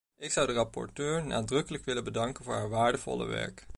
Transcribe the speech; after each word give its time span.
Ik 0.17 0.31
zou 0.31 0.47
de 0.47 0.53
rapporteur 0.53 1.25
nadrukkelijk 1.25 1.85
willen 1.85 2.03
bedanken 2.03 2.43
voor 2.45 2.53
haar 2.53 2.69
waardevolle 2.69 3.25
werk. 3.25 3.65